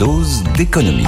dose 0.00 0.42
d'économie. 0.56 1.04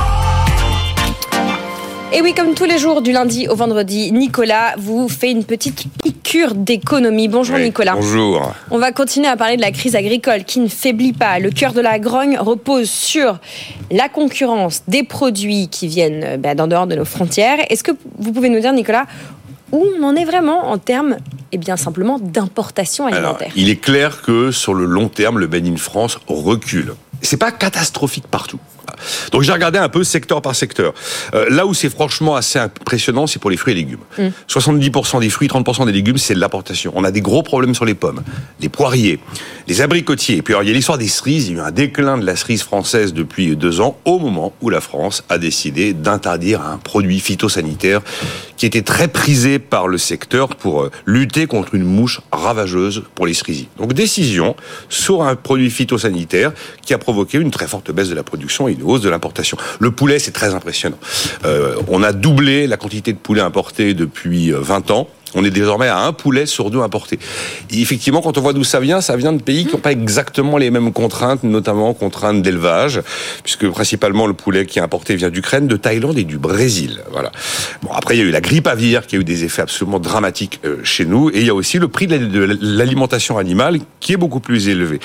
Et 2.13 2.21
oui, 2.21 2.35
comme 2.35 2.53
tous 2.55 2.67
les 2.67 2.77
jours 2.77 3.01
du 3.01 3.11
lundi 3.11 3.49
au 3.49 3.57
vendredi, 3.57 4.13
Nicolas 4.13 4.75
vous 4.77 5.09
fait 5.09 5.31
une 5.31 5.45
petite 5.45 5.87
piqûre 6.03 6.55
d'économie. 6.55 7.27
Bonjour 7.27 7.57
Oui, 7.57 7.63
Nicolas. 7.63 7.95
Bonjour. 7.95 8.53
On 8.71 8.77
va 8.77 8.93
continuer 8.93 9.29
à 9.29 9.37
parler 9.39 9.57
de 9.57 9.63
la 9.63 9.71
crise 9.71 9.97
agricole 9.97 10.45
qui 10.45 10.61
ne 10.61 10.69
faiblit 10.69 11.15
pas. 11.15 11.39
Le 11.39 11.51
cœur 11.51 11.73
de 11.73 11.81
la 11.81 11.99
grogne 11.99 12.37
repose 12.37 12.91
sur 12.91 13.39
la 13.91 14.11
concurrence 14.11 14.83
des 14.89 15.05
produits 15.05 15.69
qui 15.71 15.89
viennent 15.89 16.39
bah, 16.39 16.55
d'en 16.55 16.67
dehors 16.67 16.87
de 16.87 16.95
nos 16.95 17.07
frontières. 17.07 17.61
Est-ce 17.71 17.83
que 17.83 17.93
vous 18.19 18.33
pouvez 18.33 18.51
nous 18.51 18.61
dire, 18.61 18.75
Nicolas, 18.75 19.07
où 19.73 19.83
on 19.99 20.03
en 20.03 20.15
est 20.17 20.27
vraiment 20.27 20.69
en 20.71 20.77
termes, 20.77 21.17
eh 21.53 21.57
bien 21.57 21.79
simplement, 21.79 22.19
d'importation 22.21 23.07
Alors, 23.07 23.21
alimentaire? 23.21 23.53
il 23.57 23.71
est 23.71 23.77
clair 23.81 24.21
que 24.21 24.51
sur 24.51 24.75
le 24.75 24.85
long 24.85 25.09
terme, 25.09 25.39
le 25.39 25.49
Made 25.49 25.67
in 25.67 25.79
France 25.79 26.19
recule. 26.27 26.93
C'est 27.23 27.39
pas 27.39 27.53
catastrophique 27.53 28.27
partout. 28.27 28.59
Donc 29.31 29.43
j'ai 29.43 29.53
regardé 29.53 29.79
un 29.79 29.89
peu 29.89 30.05
secteur 30.05 30.43
par 30.43 30.55
secteur. 30.55 30.95
Euh, 31.35 31.47
là 31.51 31.67
où 31.67 31.75
c'est 31.75 31.91
franchement 31.91 32.37
assez 32.37 32.59
impressionnant, 32.59 33.27
c'est 33.27 33.39
pour 33.39 33.51
les 33.51 33.57
fruits 33.57 33.73
et 33.73 33.77
légumes. 33.77 34.01
70% 34.49 35.21
des 35.21 35.31
fruits, 35.31 35.49
30% 35.49 35.87
des 35.87 35.93
légumes, 35.93 36.19
c'est 36.19 36.35
de 36.35 36.41
l'importation. 36.41 36.93
On 36.95 37.05
a 37.05 37.11
des 37.11 37.21
gros 37.21 37.43
problèmes 37.43 37.75
sur 37.75 37.85
les 37.85 37.95
pommes, 37.95 38.23
les 38.61 38.69
poiriers, 38.69 39.19
les 39.69 39.81
abricotiers. 39.81 40.37
Et 40.37 40.43
puis 40.43 40.55
alors, 40.55 40.63
il 40.63 40.69
y 40.69 40.71
a 40.71 40.75
l'histoire 40.75 40.99
des 40.99 41.09
cerises. 41.09 41.49
Il 41.49 41.57
y 41.57 41.61
a 41.61 41.63
eu 41.63 41.67
un 41.67 41.71
déclin 41.71 42.19
de 42.19 42.27
la 42.27 42.37
cerise 42.37 42.63
française 42.63 43.13
depuis 43.13 43.57
deux 43.57 43.81
ans, 43.81 43.97
au 44.05 44.19
moment 44.19 44.53
où 44.61 44.71
la 44.71 44.81
France 44.81 45.25
a 45.29 45.39
décidé 45.39 45.93
d'interdire 45.93 46.61
un 46.63 46.79
produit 46.79 47.21
phytosanitaire 47.21 48.01
qui 48.63 48.67
était 48.67 48.83
très 48.83 49.09
prisé 49.09 49.59
par 49.59 49.89
le 49.89 49.99
secteur 49.99 50.55
pour 50.55 50.83
euh, 50.83 50.91
lutter 51.05 51.49
contre 51.49 51.75
une 51.75 51.83
mouche 51.83 52.21
ravageuse 52.31 53.03
pour 53.17 53.27
les 53.27 53.35
cerisiers. 53.35 53.69
Donc 53.77 53.93
décision 53.93 54.55
sur 54.89 55.25
un 55.25 55.35
produit 55.35 55.69
phytosanitaire 55.69 56.53
qui 56.87 56.95
a 56.95 56.99
provoqué 56.99 57.39
une 57.39 57.51
très 57.51 57.67
forte 57.67 57.91
baisse 57.91 58.09
de 58.09 58.15
la 58.15 58.23
production 58.23 58.69
et 58.69 58.75
une 58.75 58.85
hausse 58.85 59.01
de 59.01 59.09
l'importation. 59.09 59.57
Le 59.81 59.91
poulet, 59.91 60.21
c'est 60.21 60.31
très 60.31 60.55
impressionnant. 60.55 60.99
Euh, 61.45 61.75
on 61.89 62.05
a 62.05 62.13
doublé 62.13 62.69
la 62.69 62.77
quantité 62.77 63.13
de 63.13 63.19
poulet 63.19 63.41
importé 63.41 63.95
depuis 63.95 64.53
euh, 64.53 64.61
20 64.61 64.93
ans. 64.93 65.09
On 65.35 65.45
est 65.45 65.51
désormais 65.51 65.89
à 65.89 65.99
un 66.01 66.13
poulet 66.13 66.47
sur 66.47 66.71
deux 66.71 66.81
importé. 66.81 67.19
Et 67.71 67.81
effectivement, 67.81 68.21
quand 68.21 68.37
on 68.37 68.41
voit 68.41 68.53
d'où 68.53 68.65
ça 68.65 68.81
vient, 68.81 69.01
ça 69.01 69.17
vient 69.17 69.33
de 69.33 69.43
pays 69.43 69.67
qui 69.67 69.73
n'ont 69.73 69.81
pas 69.81 69.93
exactement 69.93 70.59
les 70.59 70.71
mêmes 70.71 70.93
contraintes, 70.93 71.43
notamment 71.43 71.95
contraintes 71.95 72.43
d'élevage, 72.43 73.01
puisque 73.43 73.67
principalement 73.69 74.27
le 74.27 74.35
poulet 74.35 74.67
qui 74.67 74.79
est 74.79 74.83
importé 74.83 75.17
vient 75.17 75.31
d'Ukraine, 75.31 75.67
de 75.69 75.77
Thaïlande 75.77 76.19
et 76.19 76.25
du 76.25 76.39
Brésil. 76.39 77.01
Voilà. 77.13 77.33
Bon, 77.83 77.91
après, 77.93 78.17
il 78.17 78.19
y 78.19 78.23
a 78.23 78.27
eu 78.27 78.31
la 78.31 78.41
grippe 78.41 78.67
aviaire 78.67 79.07
qui 79.07 79.17
a 79.17 79.19
eu 79.19 79.25
des 79.25 79.45
effets 79.45 79.63
absolument 79.63 79.99
dramatiques 79.99 80.61
euh, 80.65 80.77
chez 80.85 81.05
nous, 81.07 81.31
et 81.31 81.41
il 81.41 81.47
y 81.47 81.51
a 81.51 81.55
aussi 81.55 81.79
le 81.79 81.89
prix 81.89 82.07
de 82.07 82.17
la- 82.17 82.27
de 82.27 82.59
l'alimentation 82.61 83.39
animale 83.39 83.79
qui 84.01 84.13
est 84.13 84.17
beaucoup 84.17 84.41
plus 84.41 84.69
élevé. 84.69 85.01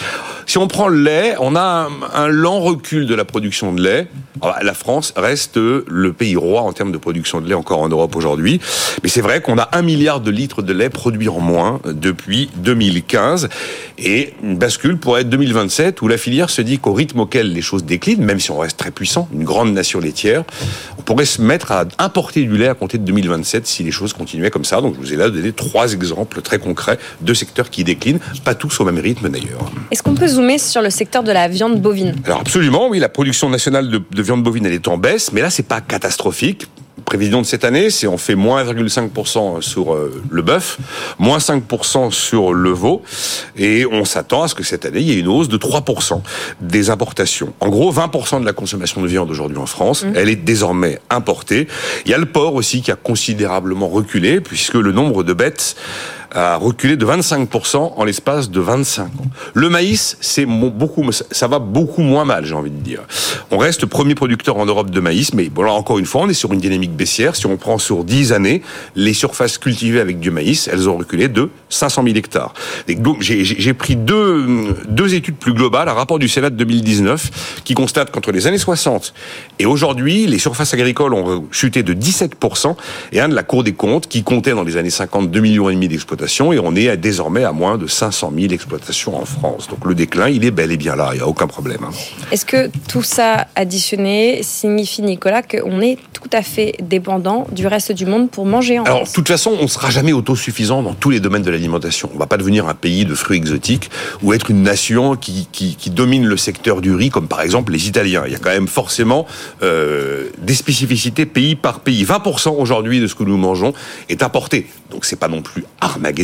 Si 0.46 0.58
on 0.58 0.68
prend 0.68 0.88
le 0.88 1.02
lait, 1.02 1.36
on 1.40 1.56
a 1.56 1.90
un, 2.14 2.28
lent 2.28 2.60
recul 2.60 3.06
de 3.08 3.16
la 3.16 3.26
production 3.26 3.74
de 3.74 3.82
lait. 3.82 4.08
Alors, 4.42 4.58
La 4.62 4.74
France 4.74 5.14
reste 5.16 5.58
le 5.58 6.14
pays 6.14 6.36
roi 6.36 6.62
en 6.62 6.74
termes 6.74 6.92
de 6.92 6.98
production 6.98 7.42
de 7.42 7.48
lait 7.48 7.56
encore 7.56 7.80
en 7.80 7.90
Europe 7.90 8.16
aujourd'hui, 8.16 8.60
mais 9.04 9.10
c'est 9.10 9.22
vrai 9.22 9.42
qu'on 9.42 9.58
a 9.58 9.70
un 9.74 9.82
milliard 9.82 10.17
de 10.22 10.32
litres 10.32 10.62
de 10.62 10.74
lait 10.74 10.90
produits 10.90 11.30
en 11.30 11.40
moins 11.40 11.80
depuis 11.86 12.50
2015 12.58 13.50
et 13.98 14.34
une 14.44 14.58
bascule 14.58 14.98
pourrait 14.98 15.22
être 15.22 15.30
2027 15.30 16.02
où 16.02 16.08
la 16.08 16.18
filière 16.18 16.50
se 16.50 16.62
dit 16.62 16.80
qu'au 16.80 16.94
rythme 16.94 17.22
auquel 17.22 17.54
les 17.54 17.62
choses 17.62 17.84
déclinent, 17.84 18.24
même 18.24 18.40
si 18.40 18.52
on 18.52 18.60
reste 18.60 18.78
très 18.78 18.92
puissant, 18.92 19.28
une 19.34 19.44
grande 19.44 19.74
nation 19.74 20.00
laitière, 20.00 20.44
on 20.98 21.02
pourrait 21.02 21.26
se 21.26 21.42
mettre 21.42 21.72
à 21.72 21.86
importer 22.00 22.44
du 22.44 22.58
lait 22.58 22.68
à 22.68 22.74
compter 22.74 22.98
de 22.98 23.04
2027 23.04 23.66
si 23.68 23.84
les 23.84 23.92
choses 23.92 24.14
continuaient 24.14 24.52
comme 24.52 24.66
ça. 24.66 24.82
Donc 24.82 24.96
je 24.96 25.00
vous 25.00 25.14
ai 25.14 25.16
là 25.16 25.30
donné 25.30 25.52
trois 25.52 25.94
exemples 25.94 26.42
très 26.42 26.60
concrets 26.60 27.00
de 27.22 27.34
secteurs 27.34 27.70
qui 27.70 27.84
déclinent, 27.84 28.20
pas 28.44 28.56
tous 28.56 28.80
au 28.80 28.86
même 28.86 29.00
rythme 29.00 29.30
d'ailleurs. 29.30 29.72
Est-ce 29.92 30.04
qu'on 30.04 30.16
peut 30.16 30.28
zoomer 30.28 30.60
sur 30.60 30.82
le 30.82 30.90
secteur 30.90 31.24
de 31.24 31.32
la 31.32 31.48
viande 31.48 31.82
bovine? 31.82 32.16
Alors 32.26 32.42
absolument, 32.42 32.88
oui, 32.90 33.00
la 33.00 33.10
production 33.10 33.50
nationale 33.50 33.90
de, 33.90 34.02
de 34.12 34.22
viande 34.22 34.44
bovine 34.44 34.66
elle 34.66 34.74
est 34.74 34.88
en 34.88 34.98
baisse, 34.98 35.32
mais 35.32 35.42
là 35.42 35.50
c'est 35.50 35.68
pas 35.68 35.82
catastrophique. 35.82 36.68
Prévision 37.08 37.42
de 37.42 37.46
cette 37.46 37.64
année, 37.64 37.90
c'est 37.90 38.06
on 38.06 38.18
fait 38.18 38.36
moins 38.36 38.66
1,5% 38.66 39.62
sur 39.62 39.94
euh, 39.94 40.22
le 40.30 40.42
bœuf, 40.42 40.78
moins 41.20 41.38
5% 41.38 42.12
sur 42.12 42.52
le 42.52 42.70
veau, 42.72 43.02
et 43.56 43.86
on 43.86 44.04
s'attend 44.04 44.44
à 44.44 44.50
ce 44.50 44.56
que 44.56 44.64
cette 44.64 44.84
année 44.84 45.00
il 45.00 45.08
y 45.08 45.12
ait 45.14 45.20
une 45.22 45.30
hausse 45.30 45.48
de 45.48 45.58
3% 45.58 46.22
des 46.60 46.90
importations. 46.90 47.54
En 47.62 47.70
gros, 47.70 47.94
20% 47.94 48.42
de 48.42 48.46
la 48.46 48.52
consommation 48.52 49.02
de 49.02 49.08
viande 49.08 49.32
aujourd'hui 49.32 49.58
en 49.58 49.66
France, 49.66 50.06
elle 50.16 50.28
est 50.28 50.36
désormais 50.36 51.00
importée. 51.10 51.70
Il 52.04 52.12
y 52.12 52.14
a 52.14 52.18
le 52.18 52.26
porc 52.26 52.56
aussi 52.56 52.82
qui 52.82 52.92
a 52.92 52.98
considérablement 52.98 53.88
reculé, 53.88 54.42
puisque 54.42 54.76
le 54.76 54.92
nombre 54.92 55.24
de 55.24 55.32
bêtes 55.32 55.78
a 56.38 56.56
reculé 56.56 56.98
de 56.98 57.06
25% 57.06 57.94
en 57.96 58.04
l'espace 58.04 58.52
de 58.52 58.60
25 58.60 59.06
ans. 59.06 59.10
Le 59.56 59.70
maïs, 59.70 60.18
c'est 60.22 60.46
beaucoup, 60.46 61.04
ça 61.12 61.48
va 61.48 61.58
beaucoup 61.58 62.04
moins 62.04 62.26
mal, 62.26 62.46
j'ai 62.46 62.54
envie 62.54 62.70
de 62.70 62.80
dire. 62.80 63.02
On 63.50 63.58
reste 63.58 63.88
premier 63.88 64.14
producteur 64.14 64.58
en 64.58 64.66
Europe 64.66 64.92
de 64.92 65.00
maïs, 65.00 65.34
mais 65.34 65.50
bon, 65.50 65.64
là 65.64 65.72
encore 65.74 65.98
une 65.98 66.06
fois, 66.06 66.22
on 66.22 66.30
est 66.30 66.36
sur 66.36 66.54
une 66.54 66.60
dynamique 66.60 66.96
baissière. 66.96 67.36
Si 67.36 67.48
on 67.48 67.58
prend 67.58 67.80
sur 67.80 68.04
10 68.04 68.34
années, 68.34 68.62
les 68.96 69.14
surfaces 69.14 69.58
cultivées 69.58 70.00
avec 70.00 70.20
du 70.20 70.30
maïs, 70.30 70.70
elles 70.72 70.88
ont 70.88 70.98
reculé 70.98 71.28
de 71.28 71.50
500 71.70 72.04
000 72.04 72.16
hectares. 72.16 72.54
J'ai 73.20 73.74
pris 73.74 73.96
deux, 73.96 74.76
deux 74.88 75.16
études 75.16 75.38
plus 75.38 75.54
globales, 75.54 75.90
un 75.90 75.94
rapport 75.94 76.20
du 76.20 76.28
Sénat 76.28 76.52
de 76.52 76.56
2019 76.56 77.62
qui 77.64 77.74
constate 77.74 78.12
qu'entre 78.12 78.32
les 78.32 78.46
années 78.46 78.58
60 78.58 79.14
et 79.60 79.66
aujourd'hui, 79.66 80.28
les 80.28 80.40
surfaces 80.40 80.74
agricoles 80.74 81.14
ont 81.14 81.46
chuté 81.52 81.84
de 81.84 81.94
17%, 81.94 82.76
et 83.12 83.20
un 83.20 83.30
de 83.30 83.36
la 83.36 83.44
Cour 83.44 83.64
des 83.64 83.74
comptes 83.74 84.08
qui 84.08 84.24
comptait 84.24 84.52
dans 84.52 84.64
les 84.64 84.78
années 84.78 84.90
50 84.90 85.32
2 85.32 85.40
millions 85.40 85.70
et 85.70 85.76
d'exploitations, 85.76 86.27
et 86.28 86.60
on 86.60 86.76
est 86.76 86.90
à- 86.90 86.96
désormais 86.98 87.44
à 87.44 87.52
moins 87.52 87.78
de 87.78 87.88
500 87.88 88.32
000 88.38 88.54
exploitations 88.54 89.16
en 89.20 89.26
France. 89.26 89.68
Donc 89.68 89.86
le 89.86 89.96
déclin, 89.96 90.30
il 90.30 90.44
est 90.46 90.52
bel 90.52 90.72
et 90.72 90.78
bien 90.78 90.96
là, 90.96 91.10
il 91.14 91.18
n'y 91.18 91.22
a 91.24 91.28
aucun 91.28 91.48
problème. 91.48 91.80
hein. 91.84 91.92
Est-ce 92.32 92.46
que 92.46 92.70
tout 92.90 93.02
ça 93.04 93.48
additionné 93.56 94.42
signifie, 94.44 95.02
Nicolas, 95.02 95.42
qu'on 95.44 95.82
est 95.82 95.98
tout 96.14 96.30
à 96.34 96.42
fait 96.42 96.76
dépendant 96.82 97.48
du 97.52 97.68
reste 97.68 97.92
du 97.92 98.06
monde 98.06 98.30
pour 98.30 98.46
manger 98.46 98.80
en 98.80 98.84
Alors, 98.84 99.04
de 99.04 99.10
toute 99.12 99.28
façon, 99.28 99.54
on 99.60 99.64
ne 99.64 99.68
sera 99.68 99.90
jamais 99.90 100.14
autosuffisant 100.14 100.82
dans 100.84 100.94
tous 100.94 101.10
les 101.10 101.20
domaines 101.20 101.44
de 101.44 101.52
l'alimentation. 101.52 102.10
On 102.12 102.16
ne 102.16 102.20
va 102.20 102.26
pas 102.28 102.38
devenir 102.38 102.68
un 102.68 102.74
pays 102.74 103.06
de 103.06 103.16
fruits 103.16 103.38
exotiques 103.38 103.90
ou 104.24 104.34
être 104.34 104.50
une 104.52 104.64
nation 104.64 105.16
qui, 105.16 105.48
qui, 105.52 105.76
qui 105.76 105.90
domine 105.90 106.26
le 106.26 106.38
secteur 106.38 106.82
du 106.82 106.94
riz, 106.94 107.10
comme 107.10 107.28
par 107.28 107.42
exemple 107.42 107.72
les 107.72 107.88
Italiens. 107.88 108.24
Il 108.26 108.34
y 108.34 108.36
a 108.36 108.40
quand 108.40 108.50
même 108.50 108.68
forcément 108.68 109.26
euh, 109.64 110.30
des 110.40 110.54
spécificités 110.56 111.26
pays 111.26 111.56
par 111.56 111.80
pays. 111.82 112.04
20% 112.04 112.56
aujourd'hui 112.58 113.00
de 113.00 113.08
ce 113.08 113.16
que 113.16 113.24
nous 113.24 113.38
mangeons 113.38 113.74
est 114.10 114.24
importé. 114.24 114.68
Donc, 114.92 115.06
c'est 115.06 115.16
pas 115.20 115.28
non 115.28 115.42
plus 115.42 115.66
Armageddon. 115.82 116.17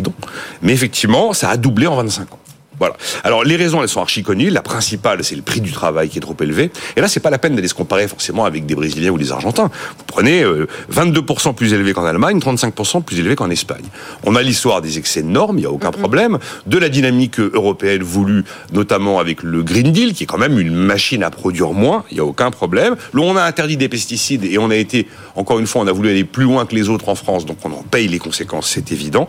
Mais 0.62 0.74
effectivement, 0.74 1.34
ça 1.34 1.50
a 1.50 1.58
doublé 1.58 1.88
en 1.88 1.96
25 1.96 2.34
ans. 2.34 2.40
Voilà. 2.80 2.96
Alors 3.24 3.44
les 3.44 3.56
raisons, 3.56 3.82
elles 3.82 3.90
sont 3.90 4.02
archi 4.02 4.24
connues. 4.24 4.50
La 4.50 4.62
principale, 4.62 5.24
c'est 5.24 5.36
le 5.36 5.42
prix 5.42 5.62
du 5.62 5.72
travail 5.72 6.10
qui 6.10 6.18
est 6.18 6.22
trop 6.22 6.36
élevé. 6.42 6.72
Et 6.96 7.02
là, 7.02 7.08
c'est 7.08 7.20
pas 7.20 7.30
la 7.30 7.38
peine 7.38 7.56
d'aller 7.56 7.68
se 7.68 7.74
comparer 7.74 8.08
forcément 8.08 8.46
avec 8.46 8.66
des 8.66 8.76
Brésiliens 8.76 9.12
ou 9.12 9.18
des 9.18 9.32
Argentins. 9.32 9.70
Vous 9.98 10.04
prenez 10.08 10.44
euh, 10.44 10.68
22% 10.92 11.54
plus 11.56 11.74
élevé 11.74 11.94
qu'en 11.94 12.06
Allemagne, 12.06 12.40
35% 12.40 13.04
plus 13.04 13.20
élevé 13.20 13.36
qu'en 13.36 13.50
Espagne. 13.50 13.86
On 14.24 14.36
a 14.36 14.42
l'histoire 14.42 14.82
des 14.82 14.98
excès 14.98 15.22
de 15.22 15.28
normes, 15.28 15.60
il 15.60 15.64
y 15.64 15.66
a 15.68 15.72
aucun 15.72 15.92
problème, 15.92 16.40
de 16.68 16.78
la 16.78 16.90
dynamique 16.90 17.40
européenne 17.40 18.04
voulue, 18.04 18.44
notamment 18.72 19.20
avec 19.20 19.44
le 19.44 19.64
Green 19.64 19.92
Deal, 19.92 20.14
qui 20.14 20.24
est 20.24 20.28
quand 20.28 20.38
même 20.38 20.60
une 20.60 20.74
machine 20.74 21.24
à 21.24 21.30
produire 21.30 21.72
moins, 21.74 22.04
il 22.12 22.18
y 22.18 22.20
a 22.20 22.26
aucun 22.26 22.52
problème. 22.52 22.96
Là, 23.14 23.22
on 23.22 23.36
a 23.38 23.44
interdit 23.44 23.78
des 23.78 23.90
pesticides 23.90 24.44
et 24.46 24.58
on 24.58 24.70
a 24.70 24.76
été, 24.76 25.08
encore 25.36 25.60
une 25.60 25.68
fois, 25.68 25.82
on 25.82 25.88
a 25.88 25.92
voulu 25.92 26.10
aller 26.10 26.24
plus 26.24 26.44
loin 26.46 26.66
que 26.66 26.76
les 26.76 26.90
autres 26.90 27.10
en 27.10 27.16
France, 27.16 27.46
donc 27.46 27.58
on 27.64 27.72
en 27.72 27.84
paye 27.84 28.08
les 28.08 28.20
conséquences, 28.20 28.70
c'est 28.70 28.92
évident. 28.92 29.28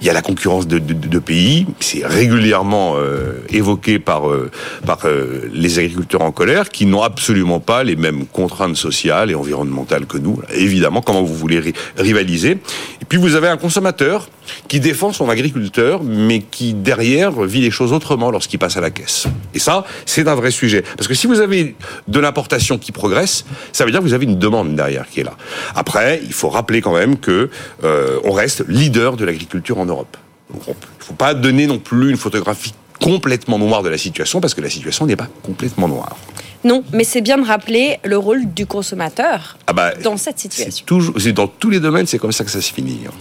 Il 0.00 0.06
y 0.06 0.10
a 0.10 0.12
la 0.12 0.22
concurrence 0.22 0.66
de, 0.66 0.78
de- 0.78 0.94
de 0.94 1.18
pays, 1.18 1.66
c'est 1.80 2.04
régulièrement 2.06 2.89
euh, 2.96 3.40
évoqué 3.50 3.98
par, 3.98 4.28
euh, 4.30 4.50
par 4.86 5.00
euh, 5.04 5.48
les 5.52 5.78
agriculteurs 5.78 6.22
en 6.22 6.32
colère, 6.32 6.68
qui 6.68 6.86
n'ont 6.86 7.02
absolument 7.02 7.60
pas 7.60 7.84
les 7.84 7.96
mêmes 7.96 8.26
contraintes 8.26 8.76
sociales 8.76 9.30
et 9.30 9.34
environnementales 9.34 10.06
que 10.06 10.18
nous. 10.18 10.40
Évidemment, 10.54 11.02
comment 11.02 11.22
vous 11.22 11.34
voulez 11.34 11.60
ri- 11.60 11.74
rivaliser 11.96 12.52
Et 13.00 13.04
puis 13.08 13.18
vous 13.18 13.34
avez 13.34 13.48
un 13.48 13.56
consommateur 13.56 14.28
qui 14.68 14.80
défend 14.80 15.12
son 15.12 15.28
agriculteur, 15.28 16.02
mais 16.02 16.40
qui 16.40 16.74
derrière 16.74 17.40
vit 17.42 17.60
les 17.60 17.70
choses 17.70 17.92
autrement 17.92 18.30
lorsqu'il 18.30 18.58
passe 18.58 18.76
à 18.76 18.80
la 18.80 18.90
caisse. 18.90 19.26
Et 19.54 19.58
ça, 19.58 19.84
c'est 20.06 20.26
un 20.28 20.34
vrai 20.34 20.50
sujet. 20.50 20.82
Parce 20.96 21.06
que 21.08 21.14
si 21.14 21.26
vous 21.26 21.40
avez 21.40 21.76
de 22.08 22.20
l'importation 22.20 22.78
qui 22.78 22.92
progresse, 22.92 23.44
ça 23.72 23.84
veut 23.84 23.90
dire 23.90 24.00
que 24.00 24.04
vous 24.04 24.14
avez 24.14 24.24
une 24.26 24.38
demande 24.38 24.74
derrière 24.74 25.08
qui 25.08 25.20
est 25.20 25.24
là. 25.24 25.36
Après, 25.74 26.20
il 26.24 26.32
faut 26.32 26.48
rappeler 26.48 26.80
quand 26.80 26.94
même 26.94 27.16
que 27.18 27.48
on 27.82 28.32
reste 28.32 28.64
leader 28.68 29.16
de 29.16 29.24
l'agriculture 29.24 29.78
en 29.78 29.86
Europe. 29.86 30.16
Il 30.52 30.56
ne 30.58 30.62
faut 31.04 31.14
pas 31.14 31.34
donner 31.34 31.66
non 31.68 31.78
plus 31.78 32.10
une 32.10 32.16
photographie 32.16 32.74
complètement 33.02 33.58
noire 33.58 33.82
de 33.82 33.88
la 33.88 33.98
situation, 33.98 34.40
parce 34.40 34.54
que 34.54 34.60
la 34.60 34.70
situation 34.70 35.06
n'est 35.06 35.16
pas 35.16 35.28
complètement 35.42 35.88
noire. 35.88 36.16
Non, 36.62 36.84
mais 36.92 37.04
c'est 37.04 37.22
bien 37.22 37.38
de 37.38 37.46
rappeler 37.46 37.98
le 38.04 38.18
rôle 38.18 38.52
du 38.52 38.66
consommateur 38.66 39.56
Ah 39.66 39.72
bah, 39.72 39.94
dans 39.94 40.18
cette 40.18 40.38
c'est 40.38 40.50
situation. 40.52 40.84
toujours, 40.84 41.14
dans 41.34 41.46
tous 41.46 41.70
les 41.70 41.80
domaines, 41.80 42.06
c'est 42.06 42.18
comme 42.18 42.32
ça 42.32 42.44
que 42.44 42.50
ça 42.50 42.60
se 42.60 42.70
finit. 42.70 43.00
hein. 43.08 43.12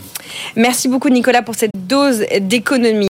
Merci 0.57 0.89
beaucoup 0.89 1.07
Nicolas 1.09 1.41
pour 1.41 1.55
cette 1.55 1.71
dose 1.87 2.25
d'économie. 2.41 3.07